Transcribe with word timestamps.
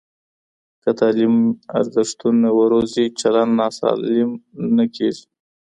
که 0.81 0.89
تعلیم 0.99 1.35
ارزښتونه 1.77 2.47
وروزي، 2.59 3.05
چلند 3.19 3.51
ناسالم 3.59 4.29
نه 4.75 4.85
کېږي. 4.95 5.25